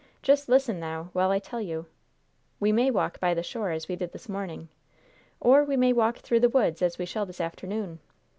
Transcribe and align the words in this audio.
Just 0.23 0.49
listen 0.49 0.79
now 0.79 1.11
while 1.13 1.29
I 1.29 1.37
tell 1.37 1.61
you. 1.61 1.85
We 2.59 2.71
may 2.71 2.89
walk 2.89 3.19
by 3.19 3.35
the 3.35 3.43
shore, 3.43 3.69
as 3.69 3.87
we 3.87 3.95
did 3.95 4.13
this 4.13 4.27
morning, 4.27 4.67
or 5.39 5.63
we 5.63 5.77
may 5.77 5.93
walk 5.93 6.17
through 6.17 6.39
the 6.39 6.49
woods, 6.49 6.81
as 6.81 6.97
we 6.97 7.05
shall 7.05 7.27
this 7.27 7.39
afternoon. 7.39 7.99